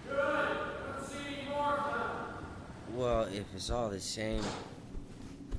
Good. 0.07 0.15
Good 0.15 1.03
to 1.03 1.09
see 1.09 1.43
you 1.43 1.49
more 1.49 1.79
Well, 2.95 3.23
if 3.25 3.45
it's 3.53 3.69
all 3.69 3.89
the 3.89 3.99
same, 3.99 4.43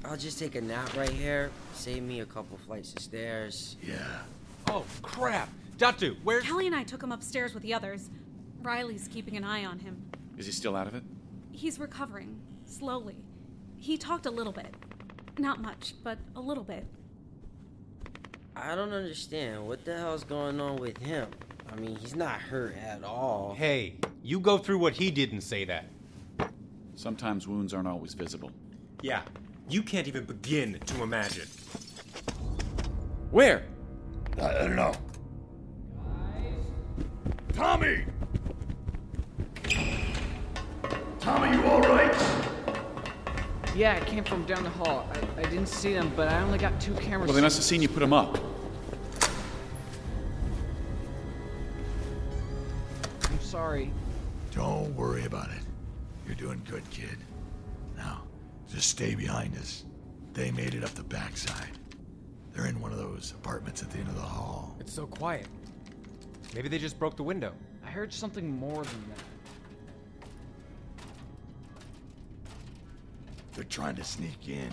I'll 0.04 0.16
just 0.16 0.38
take 0.38 0.56
a 0.56 0.60
nap 0.60 0.96
right 0.96 1.10
here. 1.10 1.52
Save 1.74 2.02
me 2.02 2.20
a 2.20 2.26
couple 2.26 2.58
flights 2.58 2.92
of 2.94 3.02
stairs. 3.02 3.76
Yeah. 3.82 3.96
Oh, 4.66 4.84
crap. 5.02 5.48
Datu, 5.80 6.14
where's. 6.24 6.44
Kelly 6.44 6.66
and 6.66 6.76
I 6.76 6.82
took 6.82 7.02
him 7.02 7.10
upstairs 7.10 7.54
with 7.54 7.62
the 7.62 7.72
others. 7.72 8.10
Riley's 8.60 9.08
keeping 9.08 9.38
an 9.38 9.44
eye 9.44 9.64
on 9.64 9.78
him. 9.78 10.02
Is 10.36 10.44
he 10.44 10.52
still 10.52 10.76
out 10.76 10.86
of 10.86 10.94
it? 10.94 11.02
He's 11.52 11.80
recovering, 11.80 12.38
slowly. 12.66 13.16
He 13.78 13.96
talked 13.96 14.26
a 14.26 14.30
little 14.30 14.52
bit. 14.52 14.74
Not 15.38 15.62
much, 15.62 15.94
but 16.04 16.18
a 16.36 16.40
little 16.40 16.64
bit. 16.64 16.86
I 18.54 18.74
don't 18.74 18.92
understand. 18.92 19.66
What 19.66 19.86
the 19.86 19.96
hell's 19.96 20.22
going 20.22 20.60
on 20.60 20.76
with 20.76 20.98
him? 20.98 21.28
I 21.72 21.76
mean, 21.76 21.96
he's 21.96 22.14
not 22.14 22.42
hurt 22.42 22.76
at 22.76 23.02
all. 23.02 23.54
Hey, 23.56 23.96
you 24.22 24.38
go 24.38 24.58
through 24.58 24.80
what 24.80 24.92
he 24.92 25.10
did 25.10 25.32
and 25.32 25.42
say 25.42 25.64
that. 25.64 25.86
Sometimes 26.94 27.48
wounds 27.48 27.72
aren't 27.72 27.88
always 27.88 28.12
visible. 28.12 28.50
Yeah, 29.00 29.22
you 29.70 29.82
can't 29.82 30.06
even 30.06 30.24
begin 30.24 30.78
to 30.78 31.02
imagine. 31.02 31.48
Where? 33.30 33.62
I, 34.38 34.48
I 34.48 34.58
don't 34.58 34.76
know. 34.76 34.92
Tommy! 37.60 38.04
Tommy, 41.20 41.54
you 41.54 41.62
alright? 41.64 42.16
Yeah, 43.76 43.96
it 43.96 44.06
came 44.06 44.24
from 44.24 44.46
down 44.46 44.64
the 44.64 44.70
hall. 44.70 45.06
I, 45.12 45.40
I 45.40 45.42
didn't 45.42 45.66
see 45.66 45.92
them, 45.92 46.10
but 46.16 46.28
I 46.28 46.40
only 46.40 46.56
got 46.56 46.80
two 46.80 46.94
cameras. 46.94 47.28
Well, 47.28 47.36
they 47.36 47.42
must 47.42 47.58
have 47.58 47.64
seen 47.66 47.82
you 47.82 47.88
put 47.88 48.00
them 48.00 48.14
up. 48.14 48.38
I'm 53.24 53.40
sorry. 53.40 53.92
Don't 54.52 54.96
worry 54.96 55.26
about 55.26 55.50
it. 55.50 55.62
You're 56.26 56.36
doing 56.36 56.62
good, 56.66 56.88
kid. 56.90 57.18
Now, 57.94 58.22
just 58.72 58.88
stay 58.88 59.14
behind 59.14 59.54
us. 59.58 59.84
They 60.32 60.50
made 60.50 60.74
it 60.74 60.82
up 60.82 60.94
the 60.94 61.04
backside. 61.04 61.78
They're 62.54 62.68
in 62.68 62.80
one 62.80 62.92
of 62.92 62.98
those 62.98 63.34
apartments 63.36 63.82
at 63.82 63.90
the 63.90 63.98
end 63.98 64.08
of 64.08 64.14
the 64.14 64.22
hall. 64.22 64.78
It's 64.80 64.94
so 64.94 65.06
quiet. 65.06 65.46
Maybe 66.54 66.68
they 66.68 66.78
just 66.78 66.98
broke 66.98 67.16
the 67.16 67.22
window. 67.22 67.52
I 67.84 67.90
heard 67.90 68.12
something 68.12 68.58
more 68.58 68.82
than 68.82 69.04
that. 69.10 69.24
They're 73.54 73.64
trying 73.64 73.96
to 73.96 74.04
sneak 74.04 74.48
in. 74.48 74.70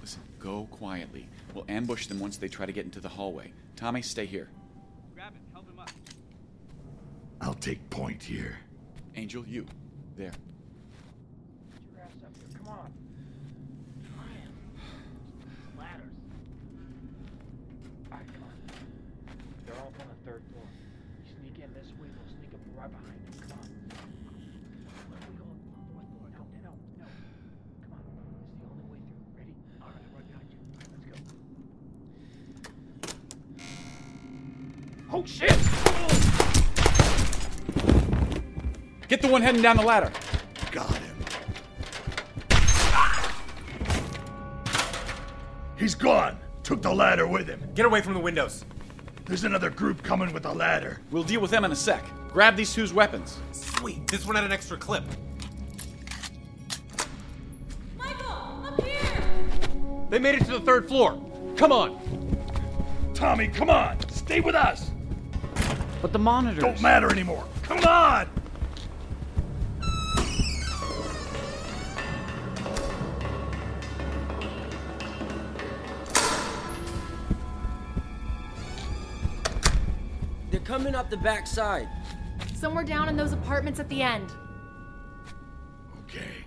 Listen, 0.00 0.22
go 0.38 0.66
quietly. 0.70 1.28
We'll 1.54 1.64
ambush 1.68 2.06
them 2.06 2.18
once 2.18 2.36
they 2.36 2.48
try 2.48 2.66
to 2.66 2.72
get 2.72 2.84
into 2.84 3.00
the 3.00 3.08
hallway. 3.08 3.52
Tommy, 3.76 4.02
stay 4.02 4.26
here. 4.26 4.48
Grab 5.14 5.34
it, 5.34 5.40
help 5.52 5.68
him 5.68 5.78
up. 5.78 5.90
I'll 7.40 7.54
take 7.54 7.88
point 7.90 8.22
here. 8.22 8.58
Angel, 9.14 9.44
you. 9.46 9.66
There. 10.16 10.32
Get 39.12 39.20
the 39.20 39.28
one 39.28 39.42
heading 39.42 39.60
down 39.60 39.76
the 39.76 39.82
ladder. 39.82 40.10
Got 40.70 40.88
him. 40.96 41.14
He's 45.76 45.94
gone. 45.94 46.38
Took 46.62 46.80
the 46.80 46.94
ladder 46.94 47.26
with 47.26 47.46
him. 47.46 47.60
Get 47.74 47.84
away 47.84 48.00
from 48.00 48.14
the 48.14 48.20
windows. 48.20 48.64
There's 49.26 49.44
another 49.44 49.68
group 49.68 50.02
coming 50.02 50.32
with 50.32 50.44
the 50.44 50.54
ladder. 50.54 51.02
We'll 51.10 51.24
deal 51.24 51.42
with 51.42 51.50
them 51.50 51.66
in 51.66 51.72
a 51.72 51.76
sec. 51.76 52.02
Grab 52.30 52.56
these 52.56 52.72
two's 52.72 52.94
weapons. 52.94 53.36
Sweet. 53.52 54.06
This 54.06 54.24
one 54.24 54.34
had 54.34 54.44
an 54.44 54.52
extra 54.52 54.78
clip. 54.78 55.04
Michael, 57.98 58.64
up 58.66 58.82
here! 58.82 59.22
They 60.08 60.20
made 60.20 60.36
it 60.36 60.46
to 60.46 60.52
the 60.52 60.60
third 60.60 60.88
floor. 60.88 61.22
Come 61.58 61.70
on. 61.70 62.00
Tommy, 63.12 63.48
come 63.48 63.68
on. 63.68 64.00
Stay 64.08 64.40
with 64.40 64.54
us. 64.54 64.90
But 66.00 66.14
the 66.14 66.18
monitors. 66.18 66.64
Don't 66.64 66.80
matter 66.80 67.12
anymore. 67.12 67.44
Come 67.64 67.84
on. 67.84 68.41
Coming 80.72 80.94
up 80.94 81.10
the 81.10 81.16
backside. 81.18 81.86
Somewhere 82.54 82.82
down 82.82 83.06
in 83.10 83.14
those 83.14 83.34
apartments 83.34 83.78
at 83.78 83.90
the 83.90 84.00
end. 84.00 84.32
Okay. 85.98 86.46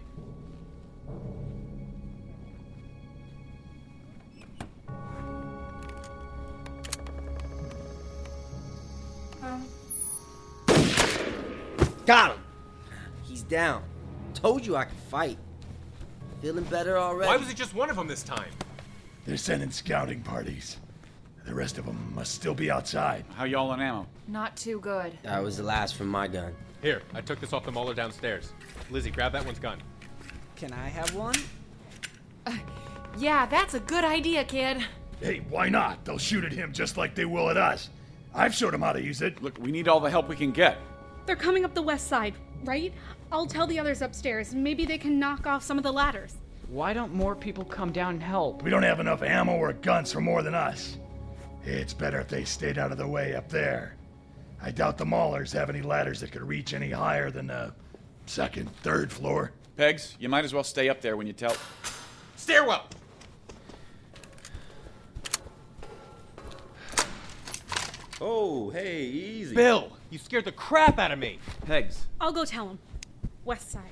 Got 12.07 12.31
him. 12.31 12.43
He's 13.25 13.43
down. 13.43 13.83
Told 14.33 14.65
you 14.65 14.75
I 14.75 14.85
could 14.85 14.97
fight. 14.97 15.37
Feeling 16.41 16.63
better 16.63 16.97
already? 16.97 17.27
Why 17.27 17.37
was 17.37 17.51
it 17.51 17.55
just 17.55 17.75
one 17.75 17.91
of 17.91 17.95
them 17.95 18.07
this 18.07 18.23
time? 18.23 18.49
They're 19.27 19.37
sending 19.37 19.69
scouting 19.69 20.21
parties. 20.21 20.77
The 21.45 21.53
rest 21.53 21.77
of 21.77 21.85
them 21.85 22.11
must 22.15 22.33
still 22.33 22.55
be 22.55 22.71
outside. 22.71 23.23
How 23.35 23.43
y'all 23.43 23.69
on 23.69 23.79
ammo? 23.79 24.07
Not 24.27 24.57
too 24.57 24.79
good. 24.79 25.17
That 25.23 25.43
was 25.43 25.57
the 25.57 25.63
last 25.63 25.95
from 25.95 26.07
my 26.07 26.27
gun. 26.27 26.53
Here, 26.81 27.03
I 27.13 27.21
took 27.21 27.39
this 27.39 27.53
off 27.53 27.65
the 27.65 27.71
mauler 27.71 27.93
downstairs. 27.93 28.51
Lizzie, 28.89 29.11
grab 29.11 29.31
that 29.33 29.45
one's 29.45 29.59
gun. 29.59 29.79
Can 30.55 30.73
I 30.73 30.87
have 30.87 31.13
one? 31.13 31.35
Uh, 32.47 32.57
yeah, 33.17 33.45
that's 33.45 33.75
a 33.75 33.79
good 33.79 34.03
idea, 34.03 34.43
kid. 34.43 34.83
Hey, 35.21 35.41
why 35.49 35.69
not? 35.69 36.03
They'll 36.03 36.17
shoot 36.17 36.43
at 36.43 36.51
him 36.51 36.73
just 36.73 36.97
like 36.97 37.13
they 37.13 37.25
will 37.25 37.49
at 37.49 37.57
us. 37.57 37.89
I've 38.33 38.53
showed 38.53 38.73
them 38.73 38.81
how 38.81 38.93
to 38.93 39.01
use 39.01 39.21
it. 39.21 39.41
Look, 39.41 39.57
we 39.59 39.71
need 39.71 39.87
all 39.87 39.99
the 39.99 40.09
help 40.09 40.27
we 40.27 40.35
can 40.35 40.51
get. 40.51 40.77
They're 41.25 41.35
coming 41.35 41.63
up 41.63 41.73
the 41.73 41.81
west 41.81 42.07
side, 42.07 42.33
right? 42.63 42.93
I'll 43.31 43.47
tell 43.47 43.67
the 43.67 43.79
others 43.79 44.01
upstairs. 44.01 44.53
Maybe 44.53 44.85
they 44.85 44.97
can 44.97 45.19
knock 45.19 45.47
off 45.47 45.63
some 45.63 45.77
of 45.77 45.83
the 45.83 45.91
ladders. 45.91 46.35
Why 46.67 46.93
don't 46.93 47.13
more 47.13 47.35
people 47.35 47.63
come 47.63 47.91
down 47.91 48.15
and 48.15 48.23
help? 48.23 48.63
We 48.63 48.69
don't 48.69 48.83
have 48.83 48.99
enough 48.99 49.21
ammo 49.21 49.53
or 49.53 49.73
guns 49.73 50.11
for 50.11 50.21
more 50.21 50.41
than 50.41 50.55
us. 50.55 50.97
It's 51.65 51.93
better 51.93 52.19
if 52.19 52.27
they 52.27 52.45
stayed 52.45 52.77
out 52.77 52.91
of 52.91 52.99
the 52.99 53.07
way 53.07 53.33
up 53.33 53.49
there. 53.49 53.95
I 54.61 54.69
doubt 54.69 54.97
the 54.97 55.05
Maulers 55.05 55.51
have 55.53 55.69
any 55.69 55.81
ladders 55.81 56.19
that 56.21 56.31
could 56.31 56.43
reach 56.43 56.73
any 56.73 56.91
higher 56.91 57.31
than 57.31 57.47
the 57.47 57.73
second, 58.27 58.69
third 58.77 59.11
floor. 59.11 59.51
Pegs, 59.75 60.15
you 60.19 60.29
might 60.29 60.45
as 60.45 60.53
well 60.53 60.63
stay 60.63 60.89
up 60.89 61.01
there 61.01 61.17
when 61.17 61.25
you 61.25 61.33
tell. 61.33 61.55
Stairwell! 62.35 62.85
Oh, 68.21 68.69
hey, 68.69 69.03
easy. 69.03 69.55
Bill, 69.55 69.91
you 70.09 70.19
scared 70.19 70.45
the 70.45 70.51
crap 70.51 70.99
out 70.99 71.11
of 71.11 71.19
me. 71.19 71.39
Pegs. 71.65 72.05
I'll 72.21 72.31
go 72.31 72.45
tell 72.45 72.69
him. 72.69 72.79
West 73.43 73.71
side. 73.71 73.83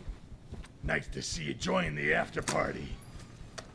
Nice 0.83 1.07
to 1.07 1.21
see 1.21 1.43
you 1.43 1.53
join 1.53 1.95
the 1.95 2.13
after 2.13 2.41
party. 2.41 2.87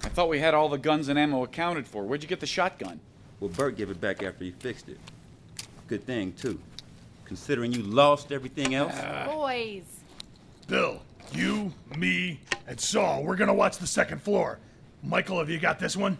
I 0.04 0.08
thought 0.08 0.28
we 0.28 0.38
had 0.38 0.54
all 0.54 0.68
the 0.68 0.78
guns 0.78 1.08
and 1.08 1.18
ammo 1.18 1.42
accounted 1.42 1.87
for. 1.87 2.04
Where'd 2.04 2.22
you 2.22 2.28
get 2.28 2.40
the 2.40 2.46
shotgun? 2.46 3.00
Well, 3.40 3.51
Bert 3.51 3.77
gave 3.77 3.90
it 3.90 4.01
back 4.01 4.22
after 4.22 4.44
he 4.44 4.51
fixed 4.51 4.88
it. 4.88 4.98
Good 5.87 6.05
thing, 6.05 6.33
too. 6.33 6.61
Considering 7.24 7.72
you 7.72 7.83
lost 7.83 8.33
everything 8.33 8.74
else. 8.74 8.94
Boys. 9.27 9.85
Bill, 10.66 11.01
you, 11.33 11.72
me, 11.96 12.40
and 12.66 12.79
Saul, 12.81 13.22
we're 13.22 13.37
gonna 13.37 13.55
watch 13.55 13.79
the 13.79 13.87
second 13.87 14.22
floor. 14.22 14.59
Michael, 15.03 15.38
have 15.38 15.48
you 15.48 15.59
got 15.59 15.79
this 15.79 15.96
one? 15.96 16.18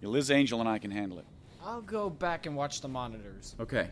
Yeah, 0.00 0.08
Liz 0.08 0.30
Angel 0.30 0.60
and 0.60 0.68
I 0.68 0.78
can 0.78 0.90
handle 0.90 1.18
it. 1.18 1.24
I'll 1.64 1.82
go 1.82 2.10
back 2.10 2.46
and 2.46 2.56
watch 2.56 2.80
the 2.80 2.88
monitors. 2.88 3.54
Okay. 3.60 3.88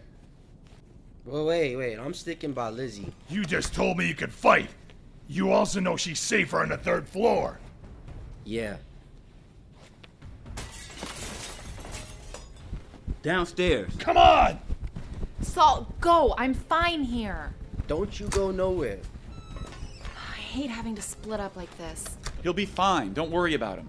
Well, 1.25 1.47
wait, 1.47 1.77
wait. 1.77 1.99
I'm 1.99 2.15
sticking 2.15 2.53
by 2.53 2.71
Lizzie. 2.71 3.13
You 3.29 3.45
just 3.45 3.75
told 3.75 3.97
me 3.97 4.09
you 4.09 4.15
could 4.15 4.33
fight. 4.33 4.71
You 5.29 5.53
also 5.53 5.81
know 5.81 5.97
she's 5.97 6.21
safer 6.21 6.61
on 6.61 6.69
the 6.71 6.77
third 6.77 7.09
floor. 7.09 7.59
Yeah. 8.45 8.77
Downstairs. 13.23 13.93
Come 13.99 14.17
on! 14.17 14.59
Saul, 15.41 15.87
go. 16.01 16.35
I'm 16.37 16.55
fine 16.55 17.05
here. 17.05 17.55
Don't 17.87 18.19
you 18.19 18.27
go 18.29 18.51
nowhere. 18.51 18.99
I 20.05 20.35
hate 20.35 20.71
having 20.71 20.95
to 20.97 21.03
split 21.03 21.41
up 21.41 21.57
like 21.57 21.77
this. 21.79 22.05
He'll 22.43 22.53
be 22.53 22.67
fine. 22.67 23.13
Don't 23.13 23.31
worry 23.31 23.55
about 23.55 23.79
him. 23.79 23.89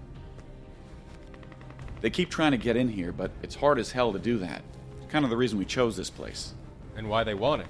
They 2.00 2.10
keep 2.10 2.30
trying 2.30 2.52
to 2.52 2.58
get 2.58 2.76
in 2.76 2.88
here, 2.88 3.12
but 3.12 3.30
it's 3.42 3.54
hard 3.54 3.78
as 3.78 3.90
hell 3.90 4.12
to 4.12 4.18
do 4.18 4.38
that. 4.38 4.62
Kind 5.08 5.24
of 5.24 5.30
the 5.30 5.36
reason 5.36 5.58
we 5.58 5.64
chose 5.64 5.96
this 5.96 6.10
place. 6.10 6.54
And 6.96 7.08
why 7.08 7.24
they 7.24 7.34
want 7.34 7.62
it. 7.62 7.68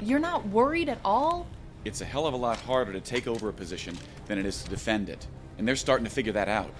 You're 0.00 0.18
not 0.18 0.46
worried 0.48 0.88
at 0.88 0.98
all? 1.04 1.46
It's 1.84 2.00
a 2.00 2.04
hell 2.04 2.26
of 2.26 2.34
a 2.34 2.36
lot 2.36 2.58
harder 2.58 2.92
to 2.92 3.00
take 3.00 3.26
over 3.26 3.48
a 3.48 3.52
position 3.52 3.96
than 4.26 4.38
it 4.38 4.46
is 4.46 4.62
to 4.62 4.70
defend 4.70 5.08
it. 5.08 5.26
And 5.58 5.68
they're 5.68 5.76
starting 5.76 6.04
to 6.04 6.10
figure 6.10 6.32
that 6.32 6.48
out. 6.48 6.72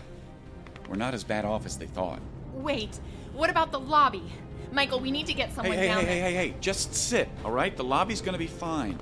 We're 0.89 0.97
not 0.97 1.15
as 1.15 1.25
bad 1.25 1.45
off 1.45 1.67
as 1.67 1.77
they 1.77 1.87
thought. 1.87 2.21
Wait, 2.55 2.99
what 3.41 3.49
about 3.49 3.73
the 3.73 3.81
lobby? 3.81 4.23
Michael, 4.71 5.01
we 5.01 5.11
need 5.11 5.27
to 5.27 5.33
get 5.33 5.53
someone 5.55 5.75
hey, 5.75 5.81
hey, 5.81 5.89
down 5.89 6.01
hey, 6.01 6.05
there. 6.05 6.15
hey, 6.15 6.35
hey, 6.35 6.49
hey, 6.51 6.55
just 6.61 6.95
sit, 6.95 7.27
all 7.43 7.51
right? 7.51 7.75
The 7.75 7.83
lobby's 7.83 8.21
gonna 8.21 8.37
be 8.37 8.47
fine. 8.47 8.99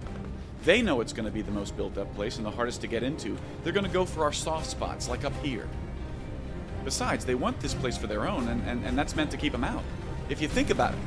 They 0.62 0.80
know 0.80 1.00
it's 1.00 1.12
gonna 1.12 1.32
be 1.32 1.42
the 1.42 1.50
most 1.50 1.76
built 1.76 1.98
up 1.98 2.14
place 2.14 2.36
and 2.36 2.46
the 2.46 2.50
hardest 2.50 2.80
to 2.82 2.86
get 2.86 3.02
into. 3.02 3.36
They're 3.64 3.72
gonna 3.72 3.88
go 3.88 4.04
for 4.04 4.22
our 4.22 4.32
soft 4.32 4.66
spots, 4.66 5.08
like 5.08 5.24
up 5.24 5.34
here. 5.42 5.68
Besides, 6.84 7.24
they 7.24 7.34
want 7.34 7.58
this 7.58 7.74
place 7.74 7.98
for 7.98 8.06
their 8.06 8.28
own, 8.28 8.46
and, 8.46 8.62
and, 8.68 8.84
and 8.84 8.96
that's 8.96 9.16
meant 9.16 9.32
to 9.32 9.36
keep 9.36 9.50
them 9.50 9.64
out. 9.64 9.82
If 10.28 10.40
you 10.40 10.46
think 10.46 10.70
about 10.70 10.94
it. 10.94 11.00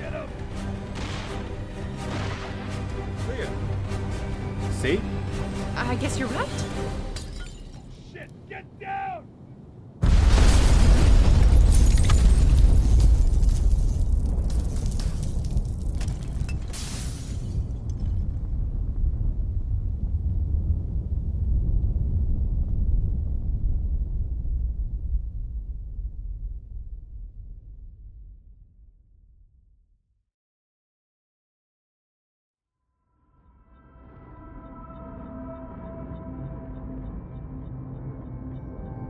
Get 0.00 0.12
up. 0.12 0.28
See? 4.80 5.00
I 5.76 5.94
guess 5.94 6.18
you're 6.18 6.28
right. 6.28 6.48
Shit, 8.12 8.28
get 8.48 8.80
down! 8.80 9.11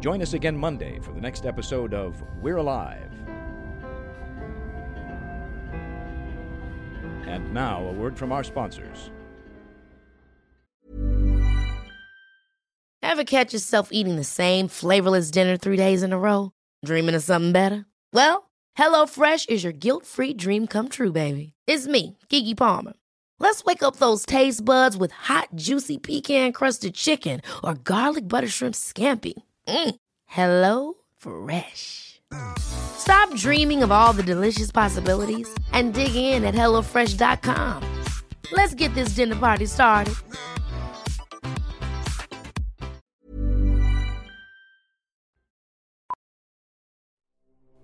Join 0.02 0.20
us 0.20 0.32
again 0.32 0.56
Monday 0.56 0.98
for 0.98 1.12
the 1.12 1.20
next 1.20 1.46
episode 1.46 1.94
of 1.94 2.20
We're 2.42 2.56
Alive. 2.56 3.08
And 7.28 7.54
now, 7.54 7.86
a 7.86 7.92
word 7.92 8.18
from 8.18 8.32
our 8.32 8.42
sponsors. 8.42 9.12
Ever 13.00 13.22
catch 13.22 13.52
yourself 13.52 13.90
eating 13.92 14.16
the 14.16 14.24
same 14.24 14.66
flavorless 14.66 15.30
dinner 15.30 15.56
three 15.56 15.76
days 15.76 16.02
in 16.02 16.12
a 16.12 16.18
row? 16.18 16.50
Dreaming 16.84 17.14
of 17.14 17.22
something 17.22 17.52
better? 17.52 17.86
Well, 18.12 18.50
HelloFresh 18.76 19.48
is 19.48 19.62
your 19.62 19.72
guilt 19.72 20.04
free 20.04 20.34
dream 20.34 20.66
come 20.66 20.88
true, 20.88 21.12
baby. 21.12 21.52
It's 21.68 21.86
me, 21.86 22.18
Keke 22.28 22.56
Palmer. 22.56 22.94
Let's 23.38 23.62
wake 23.64 23.84
up 23.84 23.96
those 23.96 24.26
taste 24.26 24.64
buds 24.64 24.96
with 24.96 25.12
hot, 25.12 25.50
juicy 25.54 25.98
pecan 25.98 26.50
crusted 26.50 26.94
chicken 26.96 27.40
or 27.62 27.74
garlic 27.74 28.26
butter 28.26 28.48
shrimp 28.48 28.74
scampi. 28.74 29.34
Mm. 29.68 29.94
Hello 30.26 30.94
Fresh. 31.16 32.20
Stop 32.58 33.34
dreaming 33.36 33.82
of 33.82 33.92
all 33.92 34.12
the 34.12 34.22
delicious 34.22 34.70
possibilities 34.70 35.52
and 35.72 35.92
dig 35.92 36.14
in 36.14 36.44
at 36.44 36.54
HelloFresh.com. 36.54 37.82
Let's 38.52 38.74
get 38.74 38.94
this 38.94 39.10
dinner 39.10 39.36
party 39.36 39.66
started. 39.66 40.14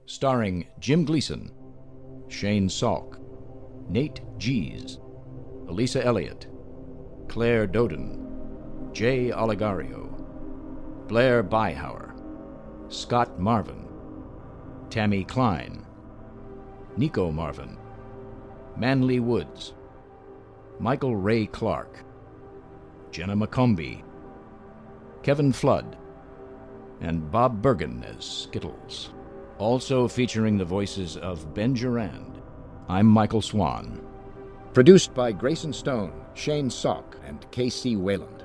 Starring 0.06 0.66
Jim 0.78 1.04
Gleason, 1.04 1.52
Shane 2.28 2.68
Salk, 2.68 3.20
Nate 3.88 4.20
Gies, 4.38 4.98
Elisa 5.68 6.04
Elliott, 6.04 6.48
Claire 7.28 7.68
Doden, 7.68 8.92
Jay 8.92 9.30
Oligario, 9.30 10.17
Blair 11.08 11.42
Byhauer, 11.42 12.12
Scott 12.88 13.40
Marvin, 13.40 13.88
Tammy 14.90 15.24
Klein, 15.24 15.86
Nico 16.98 17.32
Marvin, 17.32 17.78
Manly 18.76 19.18
Woods, 19.18 19.72
Michael 20.78 21.16
Ray 21.16 21.46
Clark, 21.46 22.04
Jenna 23.10 23.34
McCombie, 23.34 24.02
Kevin 25.22 25.50
Flood, 25.50 25.96
and 27.00 27.30
Bob 27.30 27.62
Bergen 27.62 28.04
as 28.04 28.22
Skittles. 28.22 29.14
Also 29.56 30.08
featuring 30.08 30.58
the 30.58 30.64
voices 30.66 31.16
of 31.16 31.54
Ben 31.54 31.72
Durand. 31.72 32.38
I'm 32.86 33.06
Michael 33.06 33.40
Swan. 33.40 33.98
Produced 34.74 35.14
by 35.14 35.32
Grayson 35.32 35.72
Stone, 35.72 36.12
Shane 36.34 36.68
Salk, 36.68 37.14
and 37.26 37.50
K.C. 37.50 37.96
Wayland. 37.96 38.44